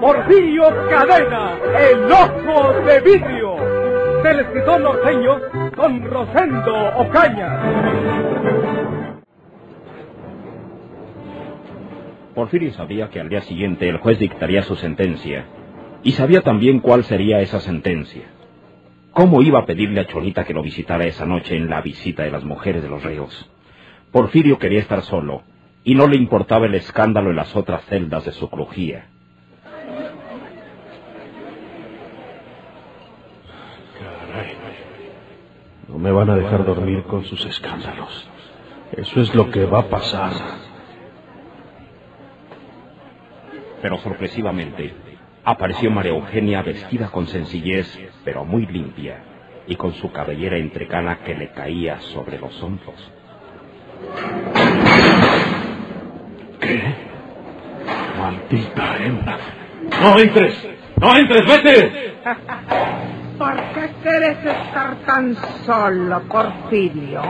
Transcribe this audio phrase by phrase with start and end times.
[0.00, 3.56] Porfirio Cadena, el ojo de vidrio,
[4.22, 5.40] del escritor norteño
[5.76, 7.60] Don Rosendo Ocaña.
[12.32, 15.46] Porfirio sabía que al día siguiente el juez dictaría su sentencia,
[16.04, 18.22] y sabía también cuál sería esa sentencia.
[19.10, 22.30] ¿Cómo iba a pedirle a Cholita que lo visitara esa noche en la visita de
[22.30, 23.50] las mujeres de los reos?
[24.12, 25.42] Porfirio quería estar solo,
[25.82, 29.06] y no le importaba el escándalo en las otras celdas de su crujía.
[35.88, 38.28] No me van a dejar dormir con sus escándalos.
[38.92, 40.32] Eso es lo que va a pasar.
[43.80, 44.94] Pero sorpresivamente,
[45.44, 49.22] apareció María Eugenia vestida con sencillez, pero muy limpia,
[49.66, 53.10] y con su cabellera entrecana que le caía sobre los hombros.
[56.60, 56.94] ¿Qué?
[58.18, 59.38] Maldita hembra.
[60.00, 60.68] ¡No entres!
[61.00, 61.46] ¡No entres!
[61.46, 62.14] ¡Vete!
[63.38, 67.22] ¿Por qué quieres estar tan solo, Porfirio?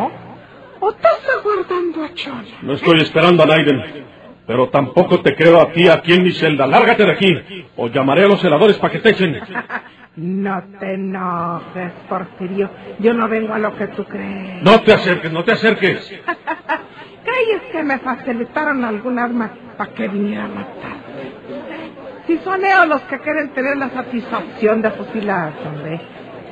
[0.81, 2.49] ¿O estás aguardando a Chole?
[2.63, 4.07] No estoy esperando a Naiden.
[4.47, 6.67] Pero tampoco te creo a ti aquí en mi celda.
[6.67, 7.67] Lárgate de aquí.
[7.77, 9.39] O llamaré a los celadores para que te echen.
[10.17, 12.69] No te enojes, Porfirio.
[12.99, 14.61] Yo no vengo a lo que tú crees.
[14.65, 16.13] No te acerques, no te acerques.
[17.25, 20.97] ¿Crees que me facilitaron algún arma para que viniera a matar?
[22.29, 25.99] Si son ellos los que quieren tener la satisfacción de fusilar, hombre.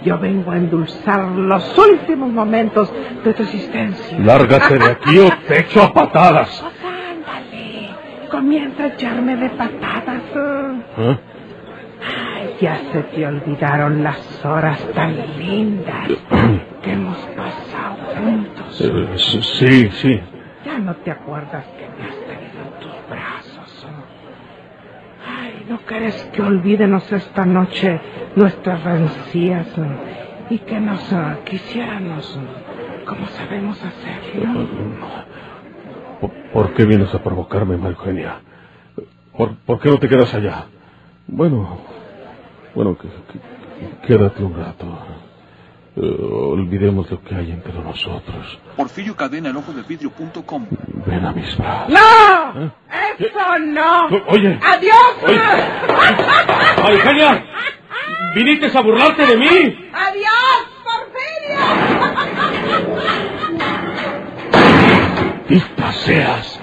[0.02, 2.90] Yo vengo a endulzar los últimos momentos
[3.22, 4.18] de tu existencia.
[4.18, 6.62] Lárgate de aquí o te echo a patadas.
[6.62, 7.90] Pues ándale,
[8.30, 10.22] comienza a echarme de patadas.
[10.98, 11.18] ¿Eh?
[12.36, 16.08] Ay, ya se te olvidaron las horas tan lindas
[16.82, 18.80] que hemos pasado juntos.
[18.80, 20.20] Eh, sí, sí.
[20.64, 23.86] Ya no te acuerdas que me has tenido en tus brazos.
[25.28, 28.00] Ay, ¿no quieres que olvídenos esta noche
[28.36, 29.66] nuestras rencillas
[30.50, 32.38] y que nos ah, quisiéramos
[33.06, 34.68] como sabemos hacerlo?
[36.52, 38.40] ¿Por, qué vienes a provocarme, María Eugenia?
[39.36, 40.66] ¿Por, por qué no te quedas allá?
[41.28, 41.78] Bueno,
[42.74, 43.08] bueno, que-
[44.06, 44.86] quédate un rato.
[45.96, 48.58] Eh, olvidemos lo que hay entre nosotros.
[48.76, 50.66] Porfirio Cadena, el ojo de vidrio.com.
[51.06, 51.88] Ven a mis brazos.
[51.88, 52.72] ¡No!
[53.18, 54.06] ¡Eso no!
[54.28, 55.16] Oye, ¡Adiós!
[55.26, 55.40] Oye.
[56.82, 57.44] María Eugenia,
[58.34, 59.88] ¿viniste a burlarte de mí?
[59.94, 61.64] ¡Adiós, Porfirio!
[64.52, 66.60] ¡Maldita seas!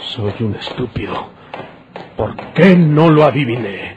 [0.00, 1.30] Soy un estúpido.
[2.16, 3.94] ¿Por qué no lo adiviné?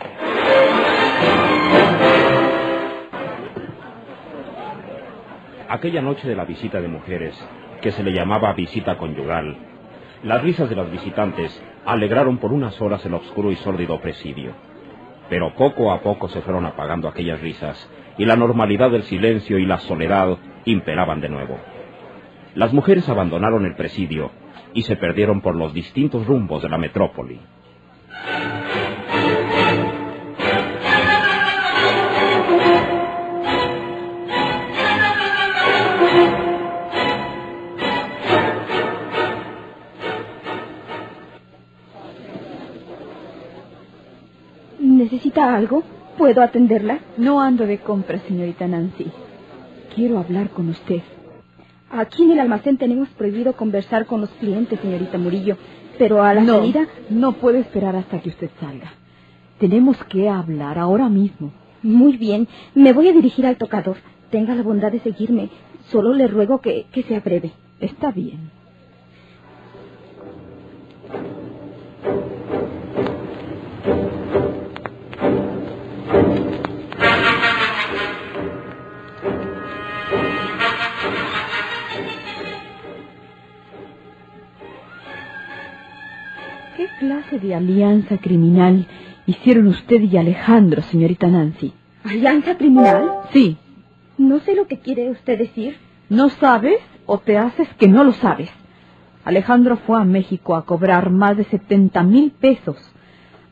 [5.71, 7.33] Aquella noche de la visita de mujeres,
[7.81, 9.55] que se le llamaba visita conyugal,
[10.21, 14.51] las risas de las visitantes alegraron por unas horas el oscuro y sórdido presidio.
[15.29, 19.65] Pero poco a poco se fueron apagando aquellas risas, y la normalidad del silencio y
[19.65, 21.57] la soledad imperaban de nuevo.
[22.53, 24.29] Las mujeres abandonaron el presidio
[24.73, 27.39] y se perdieron por los distintos rumbos de la metrópoli.
[45.41, 45.83] ¿Necesita algo?
[46.17, 46.99] ¿Puedo atenderla?
[47.17, 49.07] No ando de compras, señorita Nancy.
[49.95, 51.01] Quiero hablar con usted.
[51.89, 55.57] Aquí en el almacén tenemos prohibido conversar con los clientes, señorita Murillo,
[55.97, 56.87] pero a la no, salida...
[57.09, 58.93] no puedo esperar hasta que usted salga.
[59.59, 61.51] Tenemos que hablar ahora mismo.
[61.81, 63.97] Muy bien, me voy a dirigir al tocador.
[64.29, 65.49] Tenga la bondad de seguirme.
[65.89, 67.51] Solo le ruego que, que sea breve.
[67.79, 68.51] Está bien.
[87.01, 88.85] Clase de alianza criminal
[89.25, 91.73] hicieron usted y Alejandro, señorita Nancy?
[92.03, 93.21] ¿Alianza criminal?
[93.33, 93.57] Sí.
[94.19, 95.77] No sé lo que quiere usted decir.
[96.09, 96.77] ¿No sabes
[97.07, 98.51] o te haces que no lo sabes?
[99.25, 102.77] Alejandro fue a México a cobrar más de 70 mil pesos.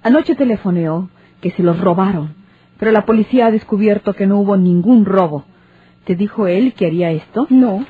[0.03, 1.09] Anoche telefoneó
[1.41, 2.35] que se los robaron,
[2.77, 5.45] pero la policía ha descubierto que no hubo ningún robo.
[6.03, 7.47] ¿Te dijo él que haría esto?
[7.49, 7.83] No.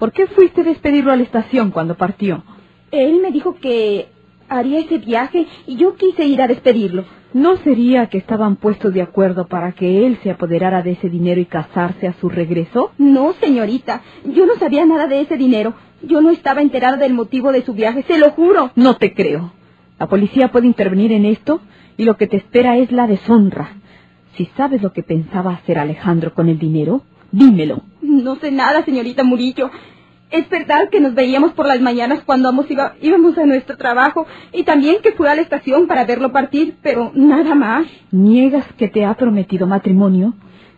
[0.00, 2.42] ¿Por qué fuiste a despedirlo a la estación cuando partió?
[2.90, 4.08] Él me dijo que
[4.50, 7.04] haría ese viaje y yo quise ir a despedirlo.
[7.32, 11.40] ¿No sería que estaban puestos de acuerdo para que él se apoderara de ese dinero
[11.40, 12.90] y casarse a su regreso?
[12.98, 14.02] No, señorita.
[14.24, 15.74] Yo no sabía nada de ese dinero.
[16.02, 18.72] Yo no estaba enterada del motivo de su viaje, se lo juro.
[18.74, 19.52] No te creo.
[19.98, 21.60] La policía puede intervenir en esto
[21.96, 23.76] y lo que te espera es la deshonra.
[24.36, 27.82] Si sabes lo que pensaba hacer Alejandro con el dinero, dímelo.
[28.00, 29.70] No sé nada, señorita Murillo.
[30.30, 34.26] Es verdad que nos veíamos por las mañanas cuando ambos iba- íbamos a nuestro trabajo
[34.52, 37.86] y también que fui a la estación para verlo partir, pero nada más.
[38.12, 40.34] ¿Niegas que te ha prometido matrimonio?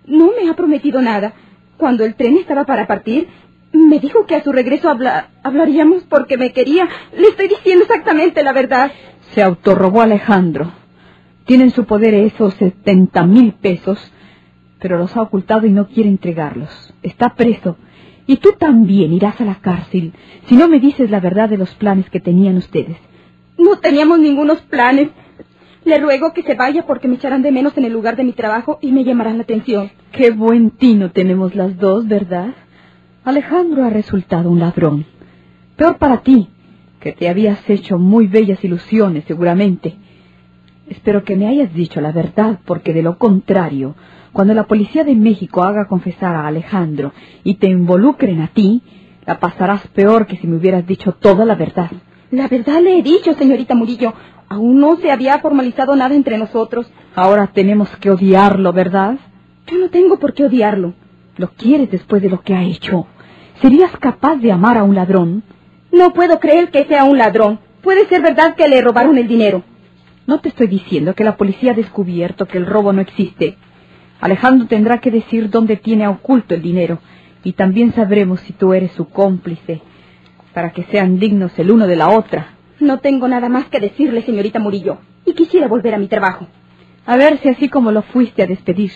[0.06, 1.34] No me ha prometido nada.
[1.76, 3.28] Cuando el tren estaba para partir,
[3.72, 6.88] me dijo que a su regreso habla- hablaríamos porque me quería.
[7.16, 8.90] Le estoy diciendo exactamente la verdad.
[9.34, 10.72] Se autorrobó Alejandro.
[11.44, 14.12] Tiene en su poder esos setenta mil pesos,
[14.78, 16.94] pero los ha ocultado y no quiere entregarlos.
[17.02, 17.76] Está preso.
[18.26, 20.12] Y tú también irás a la cárcel
[20.48, 22.96] si no me dices la verdad de los planes que tenían ustedes.
[23.58, 25.08] No teníamos ningunos planes.
[25.84, 28.32] Le ruego que se vaya porque me echarán de menos en el lugar de mi
[28.32, 29.90] trabajo y me llamarán la atención.
[30.12, 32.54] Qué buen tino tenemos las dos, ¿verdad?
[33.24, 35.04] Alejandro ha resultado un ladrón.
[35.76, 36.48] Peor para ti,
[37.00, 39.96] que te habías hecho muy bellas ilusiones, seguramente.
[40.88, 43.96] Espero que me hayas dicho la verdad, porque de lo contrario,
[44.32, 47.12] cuando la policía de México haga confesar a Alejandro
[47.44, 48.82] y te involucren a ti,
[49.26, 51.90] la pasarás peor que si me hubieras dicho toda la verdad.
[52.30, 54.14] La verdad le he dicho, señorita Murillo.
[54.48, 56.90] Aún no se había formalizado nada entre nosotros.
[57.14, 59.18] Ahora tenemos que odiarlo, ¿verdad?
[59.66, 60.94] Yo no tengo por qué odiarlo.
[61.36, 63.06] Lo quieres después de lo que ha hecho.
[63.60, 65.42] ¿Serías capaz de amar a un ladrón?
[65.92, 67.60] No puedo creer que sea un ladrón.
[67.82, 69.62] Puede ser verdad que le robaron el dinero.
[70.26, 73.56] No te estoy diciendo que la policía ha descubierto que el robo no existe.
[74.22, 77.00] Alejandro tendrá que decir dónde tiene oculto el dinero
[77.42, 79.82] y también sabremos si tú eres su cómplice,
[80.54, 82.54] para que sean dignos el uno de la otra.
[82.78, 86.46] No tengo nada más que decirle, señorita Murillo, y quisiera volver a mi trabajo.
[87.04, 88.92] A ver si así como lo fuiste a despedir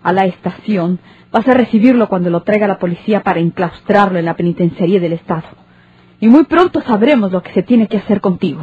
[0.00, 1.00] a la estación,
[1.32, 5.48] vas a recibirlo cuando lo traiga la policía para enclaustrarlo en la penitenciaría del Estado.
[6.20, 8.62] Y muy pronto sabremos lo que se tiene que hacer contigo.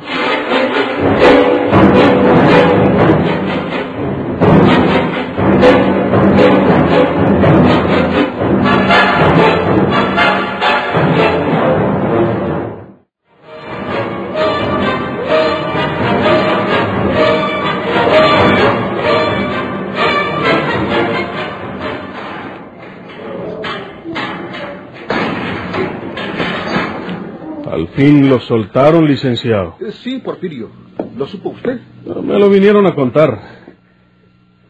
[27.69, 29.75] Al fin lo soltaron, licenciado.
[29.79, 30.69] Eh, Sí, Porfirio.
[31.15, 31.79] ¿Lo supo usted?
[32.23, 33.39] Me lo vinieron a contar.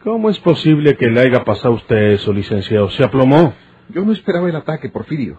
[0.04, 2.90] ¿Cómo es posible que le haya pasado a usted eso, licenciado?
[2.90, 3.54] ¿Se aplomó?
[3.88, 5.38] Yo no esperaba el ataque, Porfirio.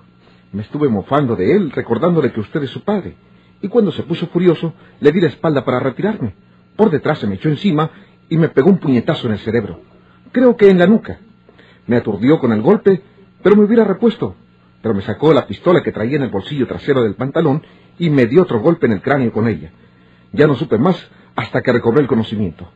[0.52, 3.16] Me estuve mofando de él, recordándole que usted es su padre.
[3.62, 6.34] Y cuando se puso furioso, le di la espalda para retirarme.
[6.76, 7.90] Por detrás se me echó encima
[8.30, 9.80] y me pegó un puñetazo en el cerebro.
[10.32, 11.20] Creo que en la nuca.
[11.88, 13.02] Me aturdió con el golpe,
[13.44, 14.36] pero me hubiera repuesto.
[14.82, 17.64] Pero me sacó la pistola que traía en el bolsillo trasero del pantalón
[18.00, 19.72] y me dio otro golpe en el cráneo con ella.
[20.32, 22.70] Ya no supe más hasta que recobré el conocimiento.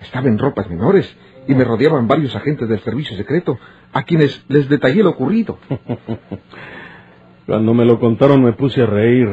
[0.00, 1.14] Estaba en ropas menores
[1.46, 3.58] y me rodeaban varios agentes del servicio secreto
[3.92, 5.58] a quienes les detallé lo ocurrido.
[7.46, 9.28] Cuando me lo contaron me puse a reír.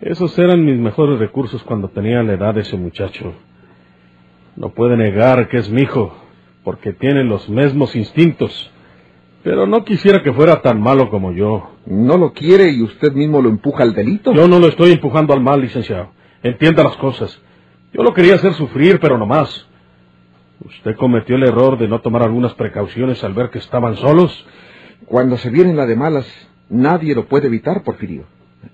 [0.00, 3.34] Esos eran mis mejores recursos cuando tenía la edad de ese muchacho.
[4.56, 6.16] No puede negar que es mi hijo,
[6.64, 8.69] porque tiene los mismos instintos.
[9.42, 11.70] Pero no quisiera que fuera tan malo como yo.
[11.86, 14.32] ¿No lo quiere y usted mismo lo empuja al delito?
[14.32, 16.10] Yo no lo estoy empujando al mal, licenciado.
[16.42, 17.40] Entienda las cosas.
[17.92, 19.66] Yo lo quería hacer sufrir, pero no más.
[20.64, 24.46] Usted cometió el error de no tomar algunas precauciones al ver que estaban solos.
[25.06, 26.26] Cuando se viene la de malas,
[26.68, 28.26] nadie lo puede evitar, Porfirio.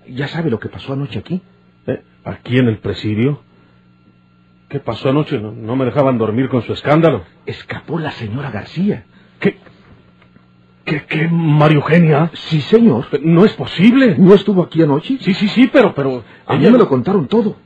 [0.07, 1.41] ¿Ya sabe lo que pasó anoche aquí?
[1.87, 2.03] ¿Eh?
[2.25, 3.41] ¿Aquí en el presidio?
[4.67, 5.39] ¿Qué pasó anoche?
[5.39, 7.23] ¿No, no me dejaban dormir con su escándalo?
[7.45, 9.05] Escapó la señora García.
[9.39, 9.57] ¿Qué?
[10.87, 12.31] ¿Qué, qué, María Eugenia?
[12.33, 13.07] Sí, señor.
[13.21, 14.15] No es posible.
[14.17, 15.17] ¿No estuvo aquí anoche?
[15.19, 16.23] Sí, sí, sí, pero, pero...
[16.45, 17.57] A mí me lo contaron todo.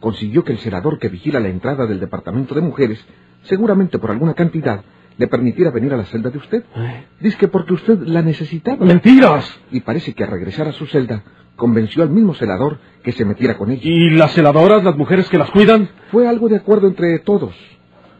[0.00, 3.04] Consiguió que el senador que vigila la entrada del departamento de mujeres,
[3.42, 4.82] seguramente por alguna cantidad,
[5.18, 6.64] le permitiera venir a la celda de usted.
[6.74, 7.04] ¿Eh?
[7.20, 8.86] Dice que porque usted la necesitaba.
[8.86, 9.54] ¡Mentiras!
[9.70, 11.24] Y parece que al regresar a su celda,
[11.56, 13.82] convenció al mismo celador que se metiera con ella.
[13.84, 15.90] ¿Y las celadoras, las mujeres que las cuidan?
[16.10, 17.54] Fue algo de acuerdo entre todos.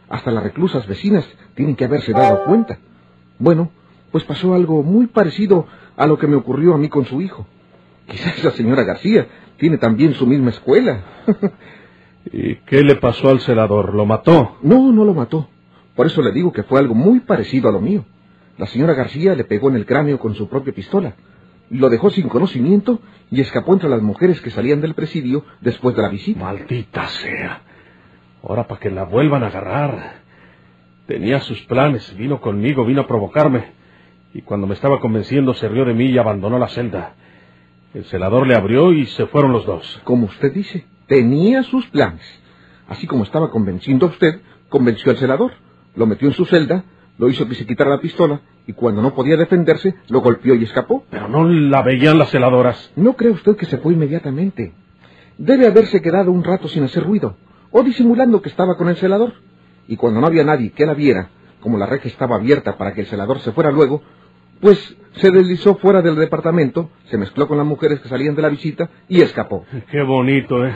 [0.09, 2.77] Hasta las reclusas vecinas tienen que haberse dado cuenta.
[3.39, 3.71] Bueno,
[4.13, 5.65] pues pasó algo muy parecido
[5.97, 7.47] a lo que me ocurrió a mí con su hijo.
[8.07, 9.25] Quizás la señora García
[9.57, 11.03] tiene también su misma escuela.
[12.31, 13.95] ¿Y qué le pasó al celador?
[13.95, 14.59] ¿Lo mató?
[14.61, 15.49] No, no lo mató.
[15.95, 18.05] Por eso le digo que fue algo muy parecido a lo mío.
[18.59, 21.15] La señora García le pegó en el cráneo con su propia pistola.
[21.71, 22.99] Lo dejó sin conocimiento
[23.31, 26.39] y escapó entre las mujeres que salían del presidio después de la visita.
[26.39, 27.63] Maldita sea.
[28.43, 30.21] Ahora para que la vuelvan a agarrar.
[31.07, 33.81] Tenía sus planes, vino conmigo, vino a provocarme.
[34.33, 37.13] Y cuando me estaba convenciendo se rió de mí y abandonó la celda.
[37.93, 40.01] El celador le abrió y se fueron los dos.
[40.03, 42.23] Como usted dice, tenía sus planes.
[42.87, 45.51] Así como estaba convenciendo a usted, convenció al celador.
[45.95, 46.83] Lo metió en su celda,
[47.19, 50.63] lo hizo que se quitara la pistola y cuando no podía defenderse, lo golpeó y
[50.63, 51.03] escapó.
[51.09, 52.91] Pero no la veían las celadoras.
[52.95, 54.73] ¿No cree usted que se fue inmediatamente?
[55.37, 57.35] Debe haberse quedado un rato sin hacer ruido,
[57.71, 59.33] o disimulando que estaba con el celador.
[59.87, 63.01] Y cuando no había nadie que la viera, como la reja estaba abierta para que
[63.01, 64.01] el celador se fuera luego,
[64.59, 68.49] pues se deslizó fuera del departamento, se mezcló con las mujeres que salían de la
[68.49, 69.65] visita y escapó.
[69.91, 70.73] Qué bonito, ¿eh?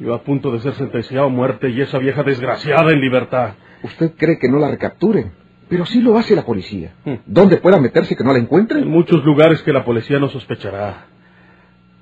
[0.00, 3.54] Iba a punto de ser sentenciado a muerte y esa vieja desgraciada en libertad.
[3.82, 5.32] ¿Usted cree que no la recapturen?
[5.68, 6.94] Pero sí lo hace la policía.
[7.26, 8.82] ¿Dónde pueda meterse que no la encuentren?
[8.82, 11.06] En muchos lugares que la policía no sospechará.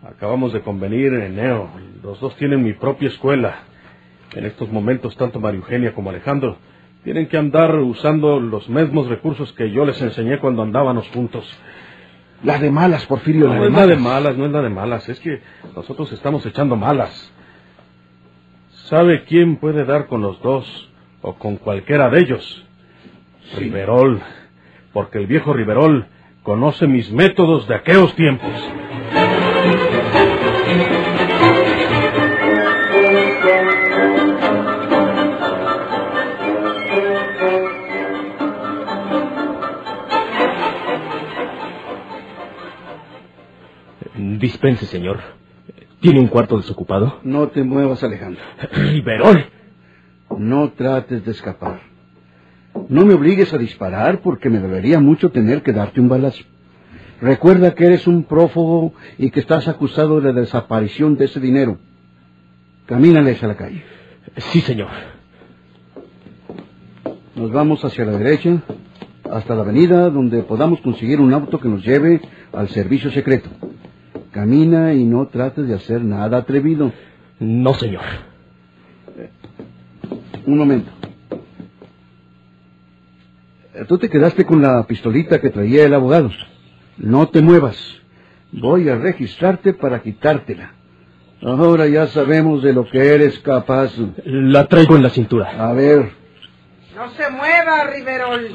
[0.02, 1.70] Acabamos de convenir en Neo.
[2.02, 3.64] Los dos tienen mi propia escuela.
[4.34, 6.56] En estos momentos, tanto María Eugenia como Alejandro
[7.04, 11.48] tienen que andar usando los mismos recursos que yo les enseñé cuando andábamos juntos.
[12.42, 13.88] La de malas, Porfirio, no la de es malas.
[13.88, 15.08] la de malas, no es la de malas.
[15.08, 15.40] Es que
[15.74, 17.32] nosotros estamos echando malas.
[18.88, 20.90] ¿Sabe quién puede dar con los dos
[21.22, 22.66] o con cualquiera de ellos?
[23.56, 24.20] Riverol.
[24.92, 26.06] Porque el viejo Riverol
[26.42, 28.50] conoce mis métodos de aquellos tiempos.
[44.40, 45.20] Dispense, señor.
[46.00, 47.20] ¿Tiene un cuarto desocupado?
[47.22, 48.42] No te muevas, Alejandro.
[48.72, 49.44] Riverol.
[50.38, 51.80] No trates de escapar.
[52.88, 56.42] No me obligues a disparar porque me dolería mucho tener que darte un balazo.
[57.20, 61.78] Recuerda que eres un prófugo y que estás acusado de desaparición de ese dinero.
[62.86, 63.84] Camínales a la calle.
[64.36, 64.88] Sí, señor.
[67.34, 68.62] Nos vamos hacia la derecha,
[69.30, 72.22] hasta la avenida donde podamos conseguir un auto que nos lleve
[72.54, 73.50] al servicio secreto.
[74.40, 76.90] Camina y no trates de hacer nada atrevido.
[77.40, 78.00] No, señor.
[80.46, 80.90] Un momento.
[83.86, 86.30] Tú te quedaste con la pistolita que traía el abogado.
[86.96, 87.76] No te muevas.
[88.50, 90.72] Voy a registrarte para quitártela.
[91.42, 93.92] Ahora ya sabemos de lo que eres capaz.
[94.24, 95.50] La traigo en la cintura.
[95.68, 96.12] A ver.
[96.96, 98.48] No se mueva, Riverol.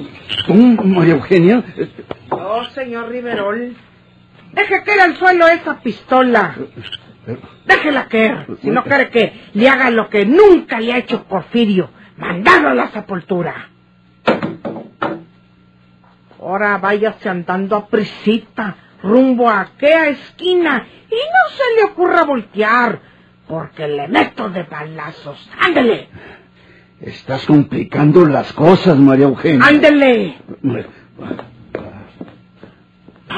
[0.48, 1.64] ¿Tú, María Eugenia?
[2.32, 3.76] No, señor Riverol.
[4.56, 6.56] Deje caer al suelo esa pistola.
[7.66, 8.48] Déjela caer.
[8.62, 11.90] Si no quiere que le haga lo que nunca le ha hecho Porfirio.
[12.18, 13.70] Mandarlo a la sepultura.
[16.40, 23.00] Ahora váyase andando a prisita, rumbo a aquella esquina, y no se le ocurra voltear,
[23.48, 25.50] porque le meto de balazos.
[25.60, 26.08] ¡Ándele!
[27.02, 29.66] Estás complicando las cosas, María Eugenia.
[29.66, 30.38] ¡Ándele!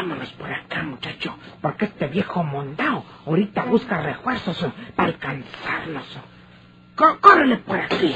[0.07, 4.57] Vámonos por acá, muchacho, porque este viejo mondao ahorita busca refuerzos
[4.95, 6.07] para alcanzarnos.
[7.19, 8.13] ¡Córrele por aquí!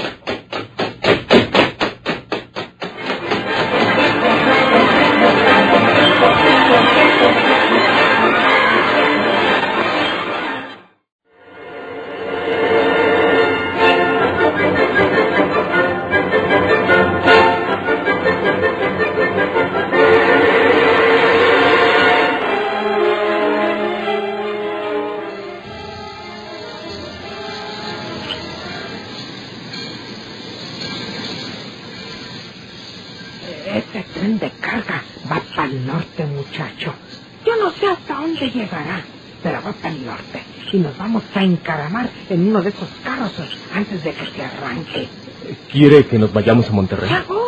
[42.32, 43.32] En uno de esos carros
[43.74, 45.08] antes de que se arranque.
[45.70, 47.08] ¿Quiere que nos vayamos a Monterrey?
[47.08, 47.42] ¡Seguro!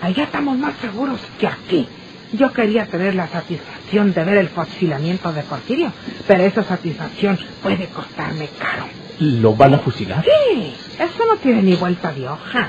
[0.00, 1.88] Allá estamos más seguros que aquí.
[2.32, 5.92] Yo quería tener la satisfacción de ver el fusilamiento de Porfirio,
[6.26, 8.86] pero esa satisfacción puede costarme caro.
[9.20, 10.24] ¿Lo van a fusilar?
[10.24, 12.68] Sí, eso no tiene ni vuelta de hoja.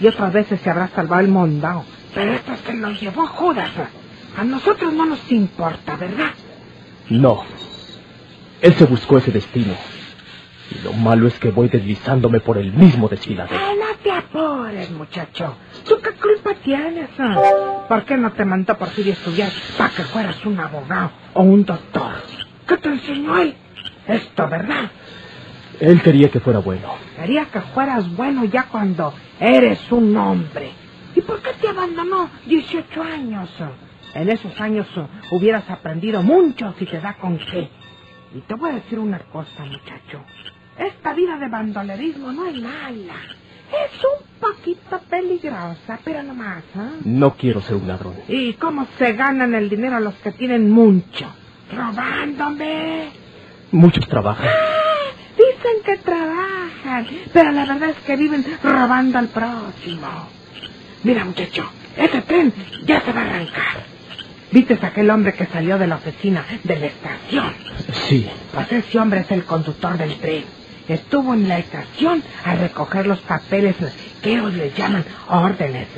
[0.00, 3.70] Y otras veces se habrá salvado el mondao, pero esto se lo llevó Judas.
[4.36, 6.32] A nosotros no nos importa, ¿verdad?
[7.08, 7.44] No.
[8.60, 9.74] Él se buscó ese destino.
[10.74, 13.56] Y lo malo es que voy deslizándome por el mismo desfiladero.
[13.58, 15.56] Ah, no te apures, muchacho.
[15.86, 17.10] ¿Tú qué culpa tienes?
[17.18, 17.84] ah?
[17.88, 21.64] ¿Por qué no te mandó Porfirio a estudiar para que fueras un abogado o un
[21.64, 22.14] doctor?
[22.66, 23.54] ¿Qué te enseñó él?
[24.08, 24.90] Esto, ¿verdad?
[25.80, 26.88] Él quería que fuera bueno.
[27.16, 30.72] Quería que fueras bueno ya cuando eres un hombre.
[31.14, 33.50] ¿Y por qué te abandonó 18 años?
[34.14, 37.68] En esos años uh, hubieras aprendido mucho si te da con qué.
[38.34, 40.22] Y te voy a decir una cosa, muchacho.
[40.78, 43.14] Esta vida de bandolerismo no es mala.
[43.70, 47.00] Es un poquito peligrosa, pero no más, ¿eh?
[47.04, 48.14] No quiero ser un ladrón.
[48.28, 51.26] ¿Y cómo se ganan el dinero los que tienen mucho?
[51.72, 53.10] Robándome.
[53.72, 54.46] Muchos trabajan.
[54.46, 60.08] Ah, dicen que trabajan, pero la verdad es que viven robando al próximo.
[61.02, 62.52] Mira, muchacho, este tren
[62.84, 63.94] ya se va a arrancar.
[64.52, 67.52] ¿Viste a aquel hombre que salió de la oficina de la estación?
[67.92, 68.28] Sí.
[68.52, 70.44] Pues ese hombre es el conductor del tren.
[70.88, 73.76] Estuvo en la estación a recoger los papeles
[74.22, 75.88] que ellos le llaman órdenes.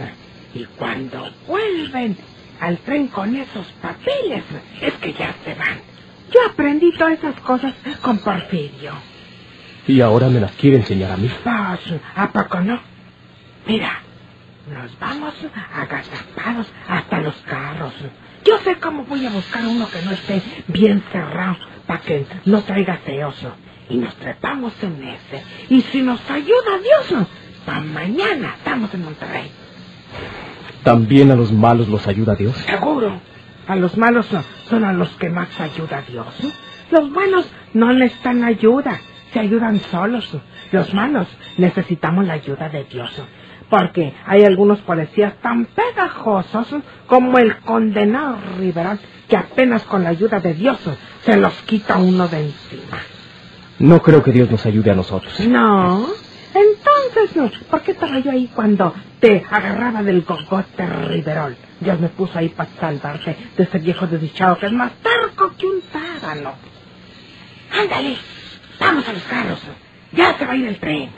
[0.54, 2.16] Y cuando vuelven
[2.60, 4.44] al tren con esos papeles,
[4.80, 5.80] es que ya se van.
[6.32, 8.94] Yo aprendí todas esas cosas con Porfirio.
[9.86, 11.30] Y ahora me las quiere enseñar a mí.
[11.44, 12.80] Pues, ¿a poco no?
[13.66, 14.00] Mira,
[14.68, 15.34] nos vamos
[15.74, 17.94] agazapados hasta los carros.
[18.44, 22.62] Yo sé cómo voy a buscar uno que no esté bien cerrado para que no
[22.62, 23.54] traiga feoso.
[23.88, 25.44] Y nos trepamos en ese.
[25.68, 27.26] Y si nos ayuda Dios,
[27.64, 29.50] para mañana estamos en Monterrey.
[30.82, 32.56] ¿También a los malos los ayuda Dios?
[32.58, 33.20] Seguro.
[33.66, 34.26] A los malos
[34.68, 36.26] son a los que más ayuda Dios.
[36.90, 39.00] Los buenos no necesitan ayuda,
[39.32, 40.30] se ayudan solos.
[40.70, 41.26] Los malos
[41.58, 43.10] necesitamos la ayuda de Dios.
[43.68, 46.68] Porque hay algunos policías tan pegajosos
[47.08, 50.78] como el condenado Riverón que apenas con la ayuda de Dios
[51.22, 52.98] se los quita uno de encima.
[53.78, 55.38] No creo que Dios nos ayude a nosotros.
[55.40, 56.08] No.
[56.54, 57.50] Entonces, no.
[57.70, 61.56] ¿por qué estaba yo ahí cuando te agarraba del gogote Riverol?
[61.80, 65.66] Dios me puso ahí para salvarte de ese viejo desdichado que es más terco que
[65.66, 66.54] un tábano.
[67.78, 68.16] Ándale,
[68.80, 69.60] vamos a los carros.
[70.12, 71.10] Ya se va a ir el tren.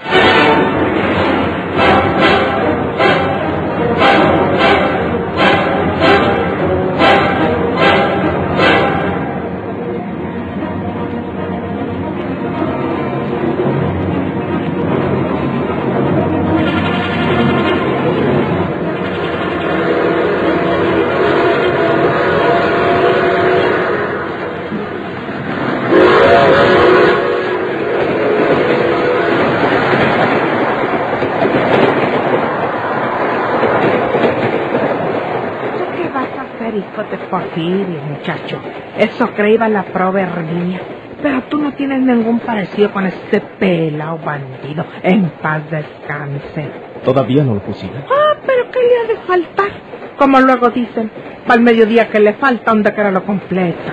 [37.63, 38.59] Muchacho?
[38.97, 40.81] Eso creíba la prova Herminia.
[41.23, 44.85] Pero tú no tienes ningún parecido con ese pelao bandido.
[45.03, 46.71] En paz descanse.
[47.05, 48.05] Todavía no lo fusilan.
[48.09, 49.71] Ah, pero ¿qué le ha de faltar?
[50.17, 51.11] Como luego dicen,
[51.49, 53.93] al mediodía que le falta donde que lo completa.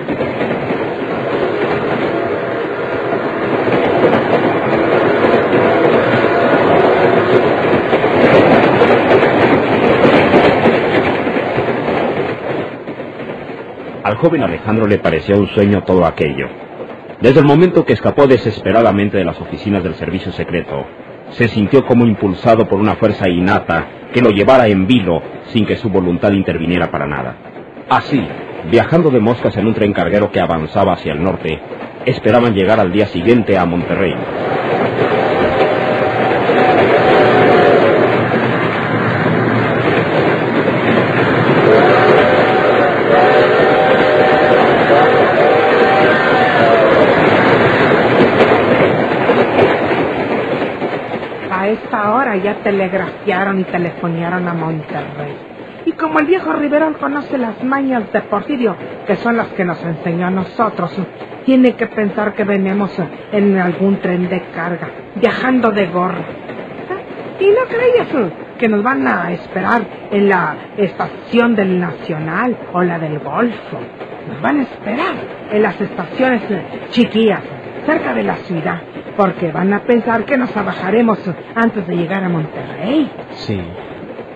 [14.06, 16.46] Al joven Alejandro le parecía un sueño todo aquello.
[17.20, 20.86] Desde el momento que escapó desesperadamente de las oficinas del servicio secreto,
[21.30, 25.74] se sintió como impulsado por una fuerza innata que lo llevara en vilo sin que
[25.74, 27.34] su voluntad interviniera para nada.
[27.88, 28.24] Así,
[28.70, 31.60] viajando de moscas en un tren carguero que avanzaba hacia el norte,
[32.04, 34.14] esperaban llegar al día siguiente a Monterrey.
[52.35, 55.34] A ya telegrafiaron y telefonearon a Monterrey.
[55.84, 59.82] Y como el viejo Riverón conoce las mañas de Porfirio, que son las que nos
[59.82, 60.96] enseñó a nosotros,
[61.44, 62.96] tiene que pensar que venimos
[63.32, 66.24] en algún tren de carga, viajando de gorro.
[67.40, 69.82] ¿Y no creías que nos van a esperar
[70.12, 73.80] en la estación del Nacional o la del Golfo?
[74.28, 75.14] Nos van a esperar
[75.50, 76.42] en las estaciones
[76.90, 77.40] chiquillas,
[77.84, 78.80] cerca de la ciudad,
[79.16, 81.18] porque van a pensar que nos abajaremos
[81.54, 83.10] antes de llegar a Monterrey.
[83.32, 83.60] Sí,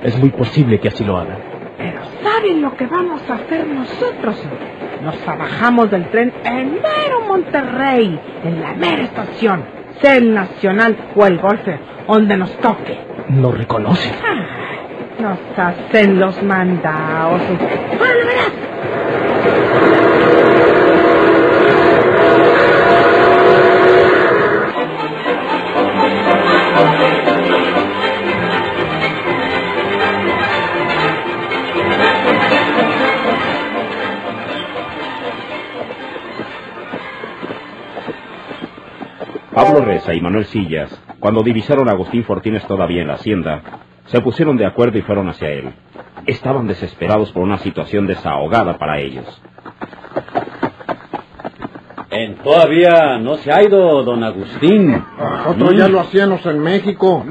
[0.03, 1.39] es muy posible que así lo hagan.
[1.77, 4.43] Pero ¿saben lo que vamos a hacer nosotros?
[5.03, 9.65] Nos abajamos del tren en mero Monterrey, en la mera estación,
[10.01, 12.99] sea el Nacional o el Golfe, donde nos toque.
[13.29, 14.13] No reconocen.
[14.23, 17.41] Ah, nos hacen los mandados.
[17.43, 18.70] ¡Ahora
[40.15, 43.63] Y Manuel Sillas, cuando divisaron a Agustín Fortines todavía en la hacienda,
[44.07, 45.73] se pusieron de acuerdo y fueron hacia él.
[46.27, 49.43] Estaban desesperados por una situación desahogada para ellos.
[52.43, 54.91] Todavía no se ha ido, don Agustín.
[55.19, 57.25] Nosotros ya lo hacíamos en México,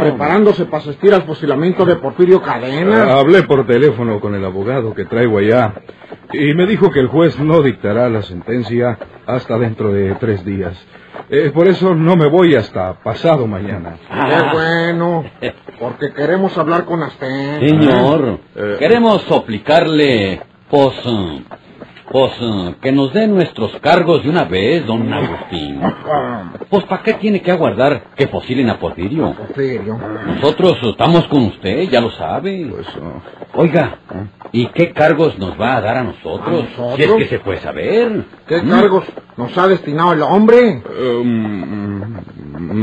[0.00, 3.04] preparándose para asistir al fusilamiento de Porfirio Cadena.
[3.08, 5.74] Ah, Hablé por teléfono con el abogado que traigo allá
[6.32, 10.76] y me dijo que el juez no dictará la sentencia hasta dentro de tres días.
[11.28, 13.96] Eh, por eso no me voy hasta pasado mañana.
[14.08, 15.24] Qué bueno,
[15.80, 17.60] porque queremos hablar con usted.
[17.60, 18.76] Señor, Eh.
[18.78, 20.94] queremos suplicarle, pues,
[22.10, 25.80] pues, eh, que nos dé nuestros cargos de una vez, don Agustín.
[26.68, 29.34] Pues, ¿para qué tiene que aguardar que fusilen a Porfirio?
[29.34, 29.98] Porfirio.
[30.26, 32.66] Nosotros estamos con usted, ya lo sabe.
[32.68, 32.86] Pues,
[33.54, 33.98] Oiga,
[34.52, 36.64] ¿y qué cargos nos va a dar a nosotros?
[36.64, 36.96] ¿A nosotros?
[36.96, 38.24] Si es que se puede saber.
[38.46, 39.04] ¿Qué cargos
[39.36, 40.82] nos ha destinado el hombre?
[41.00, 42.16] Um,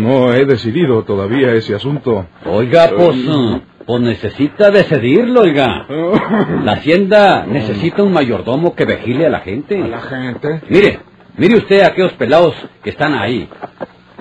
[0.01, 2.25] no he decidido todavía ese asunto.
[2.45, 5.85] Oiga, pues, eh, pues necesita decidirlo, oiga.
[6.63, 9.81] La hacienda necesita un mayordomo que vigile a la gente.
[9.81, 10.61] A la gente.
[10.69, 10.99] Mire,
[11.37, 13.49] mire usted a aquellos pelados que están ahí.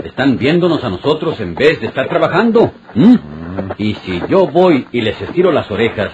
[0.02, 2.72] Están viéndonos a nosotros en vez de estar trabajando.
[2.94, 3.18] ¿m?
[3.78, 6.10] Y si yo voy y les estiro las orejas,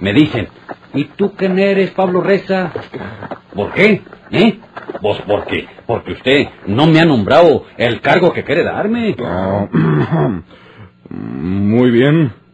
[0.00, 0.48] me dicen,
[0.94, 2.72] ¿y tú quién eres, Pablo Reza?
[3.54, 4.02] ¿Por qué?
[4.30, 4.58] ¿Eh?
[5.02, 9.16] Pues porque, porque usted no me ha nombrado el cargo que quiere darme.
[11.10, 12.45] Muy bien.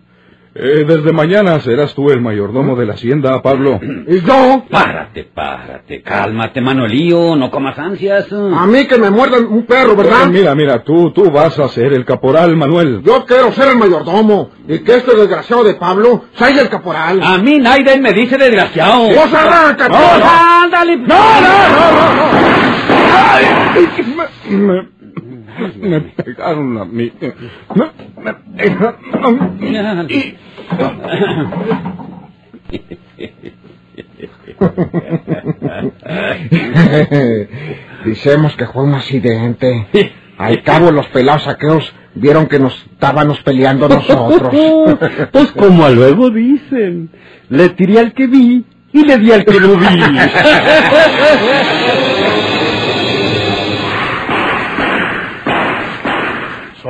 [0.54, 3.80] Eh, desde mañana serás tú el mayordomo de la hacienda, Pablo.
[4.06, 4.64] ¿Y yo?
[4.70, 8.26] Párate, párate, cálmate, Manuelío, no comas ansias.
[8.30, 10.24] A mí que me muerda un perro, ¿verdad?
[10.26, 13.00] Eh, mira, mira, tú, tú vas a ser el caporal, Manuel.
[13.02, 17.20] Yo quiero ser el mayordomo y que este desgraciado de Pablo sea el caporal.
[17.22, 19.04] A mí Naiden me dice desgraciado.
[19.08, 19.88] ¡Vos arráncate!
[19.90, 20.24] No, no,
[20.64, 20.96] ándale.
[20.98, 22.22] No, no, no, no, no.
[23.32, 23.46] Ay,
[24.50, 25.01] me, me-
[25.80, 27.12] me pegaron a mí.
[27.74, 27.84] Me,
[28.24, 30.06] me pegaron.
[30.10, 30.34] Y-
[38.04, 39.86] Dicemos que fue un accidente.
[40.38, 44.54] Al cabo los pelados aquellos vieron que nos estábamos peleando nosotros.
[45.32, 47.10] Pues como a luego dicen,
[47.48, 49.86] le tiré al que vi y le di al que no vi.